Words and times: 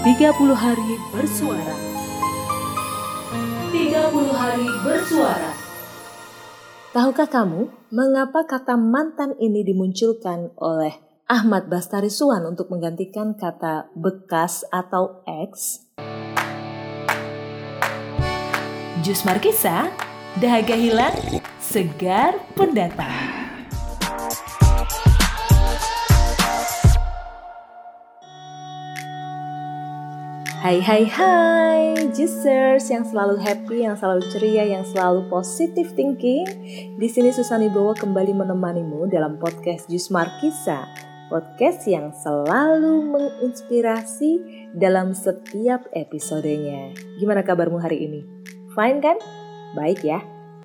30 0.00 0.32
hari 0.56 0.96
bersuara. 1.12 1.76
30 3.68 4.32
hari 4.32 4.68
bersuara. 4.80 5.52
Tahukah 6.96 7.28
kamu 7.28 7.68
mengapa 7.92 8.48
kata 8.48 8.80
mantan 8.80 9.36
ini 9.36 9.60
dimunculkan 9.60 10.56
oleh 10.56 10.96
Ahmad 11.28 11.68
Bastari 11.68 12.08
Suwan 12.08 12.48
untuk 12.48 12.72
menggantikan 12.72 13.36
kata 13.36 13.92
bekas 13.92 14.64
atau 14.72 15.20
ex? 15.28 15.84
Jus 19.04 19.20
Markisa, 19.28 19.92
dahaga 20.40 20.80
hilang, 20.80 21.44
segar 21.60 22.40
pendatang. 22.56 23.49
Hai 30.60 30.76
hai 30.84 31.08
hai, 31.08 32.12
Juicers 32.12 32.92
yang 32.92 33.00
selalu 33.00 33.40
happy, 33.40 33.88
yang 33.88 33.96
selalu 33.96 34.28
ceria, 34.28 34.68
yang 34.68 34.84
selalu 34.84 35.24
positive 35.32 35.88
thinking. 35.96 36.44
Di 37.00 37.08
sini 37.08 37.32
Susani 37.32 37.72
Bowo 37.72 37.96
kembali 37.96 38.36
menemanimu 38.36 39.08
dalam 39.08 39.40
podcast 39.40 39.88
Jus 39.88 40.12
Markisa. 40.12 40.84
Podcast 41.32 41.88
yang 41.88 42.12
selalu 42.12 43.08
menginspirasi 43.08 44.32
dalam 44.76 45.16
setiap 45.16 45.88
episodenya. 45.96 46.92
Gimana 47.16 47.40
kabarmu 47.40 47.80
hari 47.80 48.04
ini? 48.04 48.20
Fine 48.76 49.00
kan? 49.00 49.16
Baik 49.72 50.04
ya. 50.04 50.20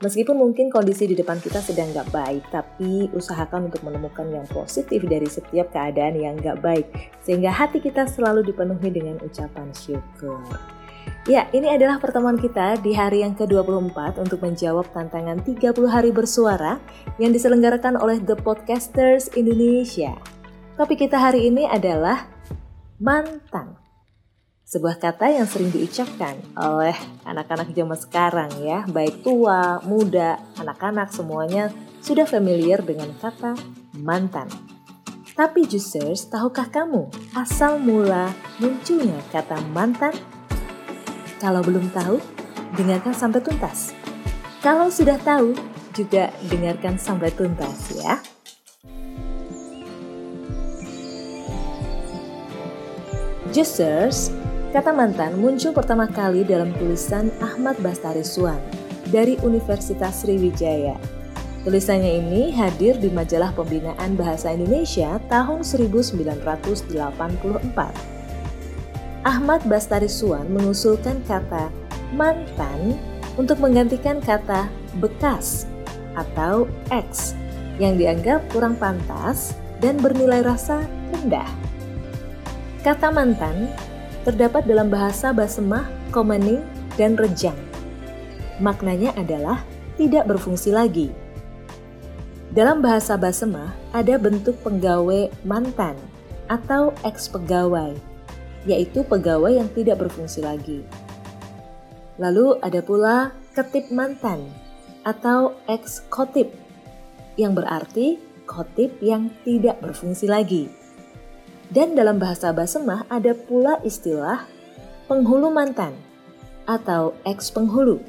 Meskipun 0.00 0.32
mungkin 0.32 0.72
kondisi 0.72 1.04
di 1.04 1.12
depan 1.12 1.44
kita 1.44 1.60
sedang 1.60 1.92
nggak 1.92 2.08
baik, 2.08 2.48
tapi 2.48 3.12
usahakan 3.12 3.68
untuk 3.68 3.84
menemukan 3.84 4.24
yang 4.32 4.48
positif 4.48 5.04
dari 5.04 5.28
setiap 5.28 5.68
keadaan 5.76 6.16
yang 6.16 6.40
nggak 6.40 6.56
baik, 6.64 6.88
sehingga 7.20 7.52
hati 7.52 7.84
kita 7.84 8.08
selalu 8.08 8.40
dipenuhi 8.48 8.88
dengan 8.88 9.20
ucapan 9.20 9.68
syukur. 9.76 10.40
Ya, 11.28 11.52
ini 11.52 11.68
adalah 11.68 12.00
pertemuan 12.00 12.40
kita 12.40 12.80
di 12.80 12.96
hari 12.96 13.20
yang 13.28 13.36
ke-24 13.36 14.16
untuk 14.16 14.40
menjawab 14.40 14.88
tantangan 14.88 15.44
30 15.44 15.68
hari 15.84 16.16
bersuara 16.16 16.80
yang 17.20 17.36
diselenggarakan 17.36 18.00
oleh 18.00 18.24
The 18.24 18.40
Podcasters 18.40 19.28
Indonesia. 19.36 20.16
Topik 20.80 21.04
kita 21.04 21.20
hari 21.20 21.52
ini 21.52 21.68
adalah 21.68 22.24
mantan 22.96 23.76
sebuah 24.70 25.02
kata 25.02 25.34
yang 25.34 25.50
sering 25.50 25.74
diucapkan 25.74 26.38
oleh 26.54 26.94
anak-anak 27.26 27.74
zaman 27.74 27.98
sekarang 27.98 28.50
ya, 28.62 28.86
baik 28.86 29.26
tua, 29.26 29.82
muda, 29.82 30.38
anak-anak 30.62 31.10
semuanya 31.10 31.74
sudah 31.98 32.22
familiar 32.22 32.78
dengan 32.78 33.10
kata 33.18 33.58
mantan. 33.98 34.46
Tapi 35.34 35.66
Juicers, 35.66 36.30
tahukah 36.30 36.70
kamu 36.70 37.10
asal 37.34 37.82
mula 37.82 38.30
munculnya 38.62 39.18
kata 39.34 39.58
mantan? 39.74 40.14
Kalau 41.42 41.66
belum 41.66 41.90
tahu, 41.90 42.22
dengarkan 42.78 43.10
sampai 43.10 43.42
tuntas. 43.42 43.90
Kalau 44.62 44.86
sudah 44.86 45.18
tahu, 45.18 45.50
juga 45.98 46.30
dengarkan 46.46 46.94
sampai 46.94 47.34
tuntas 47.34 47.90
ya. 47.98 48.22
Juicers, 53.50 54.30
Kata 54.70 54.94
mantan 54.94 55.34
muncul 55.42 55.74
pertama 55.74 56.06
kali 56.06 56.46
dalam 56.46 56.70
tulisan 56.78 57.26
Ahmad 57.42 57.74
Bastari 57.82 58.22
Suwan 58.22 58.62
dari 59.10 59.34
Universitas 59.42 60.22
Sriwijaya. 60.22 60.94
Tulisannya 61.66 62.22
ini 62.22 62.54
hadir 62.54 62.94
di 62.94 63.10
majalah 63.10 63.50
Pembinaan 63.50 64.14
Bahasa 64.14 64.54
Indonesia 64.54 65.18
tahun 65.26 65.66
1984. 65.66 66.86
Ahmad 69.26 69.60
Bastari 69.66 70.06
Suwan 70.06 70.46
mengusulkan 70.54 71.18
kata 71.26 71.66
mantan 72.14 72.94
untuk 73.34 73.58
menggantikan 73.58 74.22
kata 74.22 74.70
bekas 75.02 75.66
atau 76.14 76.70
ex 76.94 77.34
yang 77.82 77.98
dianggap 77.98 78.38
kurang 78.54 78.78
pantas 78.78 79.58
dan 79.82 79.98
bernilai 79.98 80.46
rasa 80.46 80.86
rendah. 81.10 81.50
Kata 82.86 83.10
mantan 83.10 83.89
terdapat 84.26 84.68
dalam 84.68 84.92
bahasa 84.92 85.32
Basemah, 85.32 85.88
Komening, 86.12 86.60
dan 86.98 87.16
Rejang. 87.16 87.56
Maknanya 88.60 89.16
adalah 89.16 89.64
tidak 89.96 90.28
berfungsi 90.28 90.72
lagi. 90.72 91.08
Dalam 92.50 92.82
bahasa 92.82 93.14
Basemah 93.14 93.72
ada 93.94 94.18
bentuk 94.18 94.58
pegawai 94.60 95.30
mantan 95.46 95.94
atau 96.50 96.90
ex-pegawai, 97.06 97.94
yaitu 98.66 99.06
pegawai 99.06 99.54
yang 99.54 99.70
tidak 99.70 100.02
berfungsi 100.02 100.42
lagi. 100.42 100.82
Lalu 102.18 102.58
ada 102.60 102.82
pula 102.82 103.32
ketip 103.54 103.88
mantan 103.94 104.50
atau 105.06 105.56
ex-kotip, 105.70 106.52
yang 107.40 107.56
berarti 107.56 108.20
kotip 108.50 108.98
yang 108.98 109.30
tidak 109.46 109.78
berfungsi 109.78 110.26
lagi. 110.26 110.66
Dan 111.70 111.94
dalam 111.94 112.18
bahasa 112.18 112.50
Basemah 112.50 113.06
ada 113.06 113.30
pula 113.30 113.78
istilah 113.86 114.42
penghulu 115.06 115.54
mantan 115.54 115.94
atau 116.66 117.14
ex 117.22 117.50
penghulu 117.50 118.02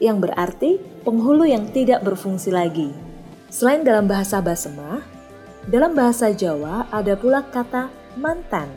yang 0.00 0.20
berarti 0.20 0.80
penghulu 1.04 1.48
yang 1.48 1.68
tidak 1.72 2.04
berfungsi 2.04 2.52
lagi. 2.52 2.92
Selain 3.48 3.84
dalam 3.84 4.04
bahasa 4.04 4.40
Basemah, 4.44 5.00
dalam 5.68 5.92
bahasa 5.92 6.32
Jawa 6.32 6.88
ada 6.92 7.16
pula 7.16 7.44
kata 7.44 7.92
mantan 8.16 8.68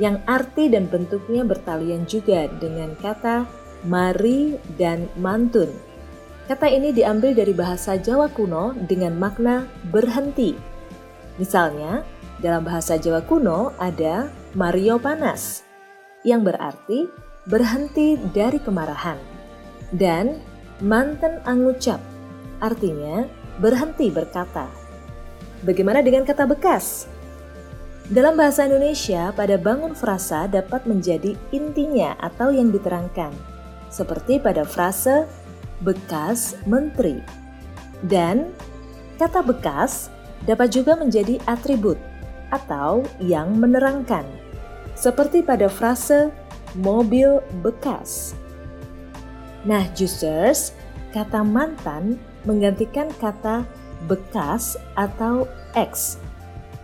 yang 0.00 0.20
arti 0.26 0.68
dan 0.72 0.90
bentuknya 0.90 1.46
bertalian 1.46 2.04
juga 2.04 2.50
dengan 2.58 2.92
kata 2.98 3.48
mari 3.84 4.56
dan 4.80 5.06
mantun. 5.20 5.70
Kata 6.44 6.68
ini 6.68 6.92
diambil 6.92 7.32
dari 7.32 7.56
bahasa 7.56 7.96
Jawa 7.96 8.28
kuno 8.28 8.76
dengan 8.84 9.16
makna 9.16 9.64
berhenti. 9.88 10.52
Misalnya, 11.40 12.04
dalam 12.42 12.66
bahasa 12.66 12.98
Jawa 12.98 13.22
kuno 13.22 13.70
ada 13.78 14.30
Mario 14.54 14.98
Panas 14.98 15.62
yang 16.26 16.42
berarti 16.42 17.06
berhenti 17.46 18.16
dari 18.32 18.58
kemarahan. 18.58 19.20
Dan 19.94 20.42
manten 20.82 21.38
angucap 21.46 22.02
artinya 22.58 23.28
berhenti 23.62 24.10
berkata. 24.10 24.66
Bagaimana 25.62 26.02
dengan 26.02 26.26
kata 26.26 26.48
bekas? 26.48 27.06
Dalam 28.04 28.36
bahasa 28.36 28.68
Indonesia, 28.68 29.32
pada 29.32 29.56
bangun 29.56 29.96
frasa 29.96 30.44
dapat 30.44 30.84
menjadi 30.84 31.32
intinya 31.56 32.12
atau 32.20 32.52
yang 32.52 32.68
diterangkan, 32.68 33.32
seperti 33.88 34.36
pada 34.36 34.60
frase 34.66 35.24
bekas 35.80 36.58
menteri. 36.68 37.24
Dan 38.04 38.52
kata 39.16 39.40
bekas 39.40 40.12
dapat 40.44 40.68
juga 40.68 41.00
menjadi 41.00 41.40
atribut 41.48 41.96
atau 42.54 43.02
yang 43.18 43.58
menerangkan, 43.58 44.22
seperti 44.94 45.42
pada 45.42 45.66
frase 45.66 46.30
mobil 46.78 47.42
bekas. 47.66 48.38
Nah, 49.66 49.82
juicers, 49.98 50.70
kata 51.10 51.42
mantan 51.42 52.22
menggantikan 52.46 53.10
kata 53.18 53.66
bekas 54.06 54.76
atau 54.94 55.48
ex 55.74 56.20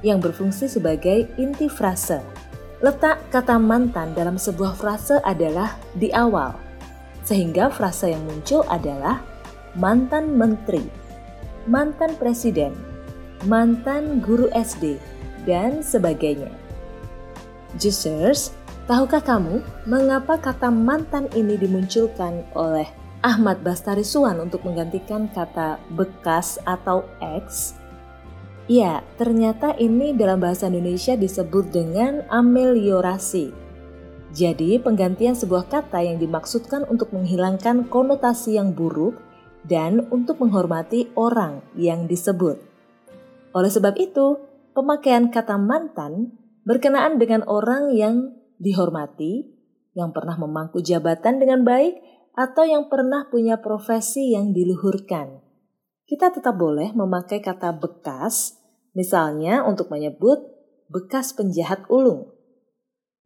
yang 0.00 0.18
berfungsi 0.18 0.66
sebagai 0.66 1.28
inti 1.36 1.68
frase. 1.68 2.24
Letak 2.80 3.28
kata 3.28 3.60
mantan 3.60 4.16
dalam 4.16 4.40
sebuah 4.40 4.72
frase 4.72 5.20
adalah 5.20 5.76
di 5.92 6.08
awal, 6.16 6.56
sehingga 7.20 7.68
frase 7.68 8.16
yang 8.16 8.24
muncul 8.24 8.64
adalah 8.72 9.20
mantan 9.76 10.40
menteri, 10.40 10.80
mantan 11.68 12.16
presiden, 12.16 12.72
mantan 13.44 14.24
guru 14.24 14.48
SD, 14.56 14.96
dan 15.44 15.84
sebagainya. 15.84 16.50
Juicers, 17.78 18.50
tahukah 18.90 19.22
kamu 19.22 19.62
mengapa 19.86 20.36
kata 20.40 20.68
mantan 20.74 21.30
ini 21.38 21.54
dimunculkan 21.54 22.42
oleh 22.58 22.90
Ahmad 23.20 23.60
Bastari 23.60 24.02
Suwan 24.02 24.40
untuk 24.40 24.64
menggantikan 24.64 25.28
kata 25.30 25.78
bekas 25.92 26.56
atau 26.64 27.04
ex? 27.20 27.76
Ya, 28.70 29.02
ternyata 29.18 29.74
ini 29.76 30.14
dalam 30.14 30.38
bahasa 30.38 30.70
Indonesia 30.70 31.18
disebut 31.18 31.74
dengan 31.74 32.22
ameliorasi. 32.30 33.50
Jadi, 34.30 34.78
penggantian 34.78 35.34
sebuah 35.34 35.66
kata 35.66 36.06
yang 36.06 36.22
dimaksudkan 36.22 36.86
untuk 36.86 37.10
menghilangkan 37.10 37.90
konotasi 37.90 38.54
yang 38.62 38.70
buruk 38.70 39.18
dan 39.66 40.06
untuk 40.14 40.38
menghormati 40.38 41.10
orang 41.18 41.66
yang 41.74 42.06
disebut. 42.06 42.62
Oleh 43.50 43.70
sebab 43.74 43.98
itu, 43.98 44.38
pemakaian 44.72 45.28
kata 45.30 45.56
mantan 45.58 46.38
berkenaan 46.64 47.18
dengan 47.18 47.42
orang 47.48 47.90
yang 47.94 48.36
dihormati, 48.60 49.48
yang 49.96 50.12
pernah 50.14 50.36
memangku 50.36 50.84
jabatan 50.84 51.40
dengan 51.40 51.64
baik, 51.66 51.98
atau 52.36 52.62
yang 52.62 52.86
pernah 52.86 53.26
punya 53.26 53.58
profesi 53.58 54.36
yang 54.36 54.54
diluhurkan. 54.54 55.42
Kita 56.06 56.30
tetap 56.30 56.58
boleh 56.58 56.94
memakai 56.94 57.42
kata 57.42 57.74
bekas, 57.74 58.58
misalnya 58.94 59.62
untuk 59.66 59.90
menyebut 59.90 60.42
bekas 60.90 61.34
penjahat 61.34 61.86
ulung. 61.86 62.34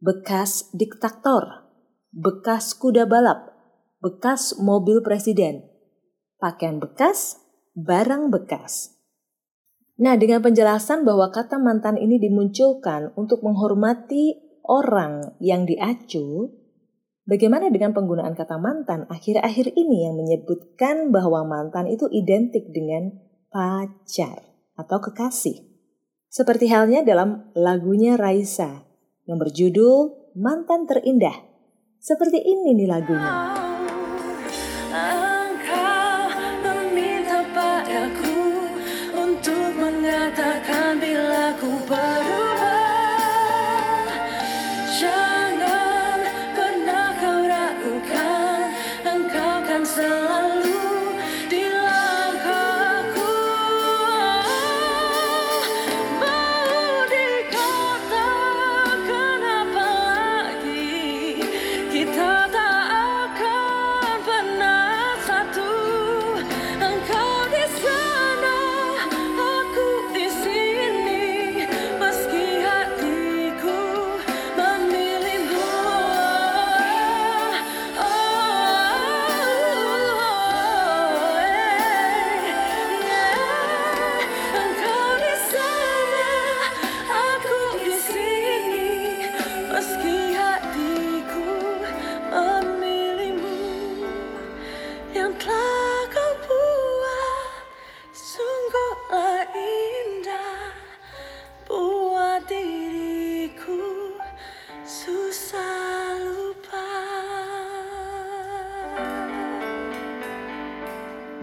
bekas 0.05 0.69
diktator, 0.75 1.65
bekas 2.13 2.77
kuda 2.77 3.09
balap, 3.09 3.57
bekas 4.03 4.53
mobil 4.61 5.01
presiden, 5.01 5.65
pakaian 6.37 6.77
bekas, 6.77 7.41
barang 7.73 8.29
bekas. 8.29 8.94
Nah, 9.95 10.19
dengan 10.19 10.43
penjelasan 10.43 11.07
bahwa 11.07 11.31
kata 11.31 11.55
mantan 11.55 11.95
ini 11.95 12.19
dimunculkan 12.19 13.15
untuk 13.15 13.39
menghormati 13.47 14.35
orang 14.67 15.39
yang 15.39 15.63
diacu, 15.63 16.51
bagaimana 17.23 17.71
dengan 17.71 17.95
penggunaan 17.95 18.35
kata 18.35 18.59
mantan 18.59 19.07
akhir-akhir 19.07 19.71
ini 19.71 20.03
yang 20.03 20.19
menyebutkan 20.19 21.15
bahwa 21.15 21.47
mantan 21.47 21.87
itu 21.87 22.11
identik 22.11 22.67
dengan 22.75 23.15
pacar 23.47 24.43
atau 24.75 24.99
kekasih? 24.99 25.63
Seperti 26.27 26.67
halnya 26.67 26.99
dalam 26.99 27.55
lagunya 27.55 28.19
Raisa 28.19 28.83
yang 29.23 29.39
berjudul 29.39 30.27
Mantan 30.35 30.83
Terindah. 30.83 31.39
Seperti 32.03 32.43
ini 32.43 32.75
nih 32.75 32.89
lagunya. 32.91 33.54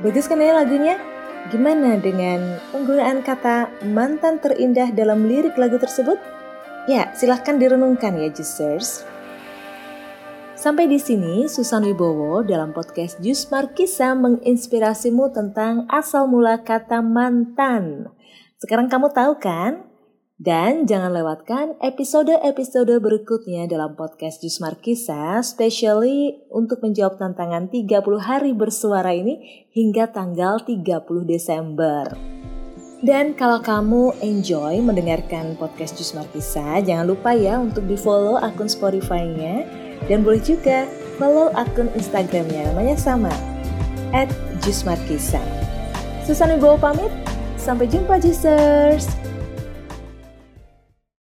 Bagus 0.03 0.27
kan 0.27 0.43
ya 0.43 0.51
lagunya? 0.51 0.99
Gimana 1.55 1.95
dengan 1.95 2.59
penggunaan 2.75 3.23
kata 3.23 3.87
mantan 3.87 4.43
terindah 4.43 4.91
dalam 4.91 5.23
lirik 5.31 5.55
lagu 5.55 5.79
tersebut? 5.79 6.19
Ya, 6.91 7.15
silahkan 7.15 7.55
direnungkan 7.55 8.19
ya, 8.19 8.27
Justers. 8.35 9.07
Sampai 10.59 10.91
di 10.91 10.99
sini, 10.99 11.47
Susan 11.47 11.87
Wibowo 11.87 12.43
dalam 12.43 12.75
podcast 12.75 13.23
Jus 13.23 13.47
Markisa 13.47 14.19
menginspirasimu 14.19 15.31
tentang 15.31 15.87
asal 15.87 16.27
mula 16.27 16.67
kata 16.67 16.99
mantan. 16.99 18.11
Sekarang 18.59 18.91
kamu 18.91 19.15
tahu 19.15 19.39
kan 19.39 19.87
dan 20.43 20.91
jangan 20.91 21.15
lewatkan 21.15 21.79
episode-episode 21.79 22.91
berikutnya 22.99 23.71
dalam 23.71 23.95
podcast 23.95 24.43
Jus 24.43 24.59
Markisa, 24.59 25.39
specially 25.39 26.43
untuk 26.51 26.83
menjawab 26.83 27.15
tantangan 27.15 27.71
30 27.71 28.03
hari 28.19 28.51
bersuara 28.51 29.15
ini 29.15 29.39
hingga 29.71 30.11
tanggal 30.11 30.59
30 30.67 31.31
Desember. 31.31 32.19
Dan 33.07 33.39
kalau 33.39 33.63
kamu 33.63 34.19
enjoy 34.19 34.83
mendengarkan 34.83 35.55
podcast 35.55 35.95
Jus 35.95 36.11
Markisa, 36.11 36.83
jangan 36.83 37.07
lupa 37.07 37.39
ya 37.39 37.63
untuk 37.63 37.87
di 37.87 37.95
follow 37.95 38.35
akun 38.35 38.67
Spotify-nya 38.67 39.63
dan 40.11 40.27
boleh 40.27 40.43
juga 40.43 40.91
follow 41.23 41.55
akun 41.55 41.87
Instagramnya 41.95 42.75
namanya 42.75 42.99
sama, 42.99 43.31
at 44.11 44.27
Jus 44.67 44.83
Markisa. 44.83 45.39
Susan 46.27 46.51
Wibowo 46.59 46.83
pamit, 46.83 47.15
sampai 47.55 47.87
jumpa 47.87 48.19
Jusers! 48.19 49.32